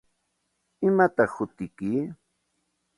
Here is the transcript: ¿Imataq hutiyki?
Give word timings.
¿Imataq 0.87 1.31
hutiyki? 1.37 1.91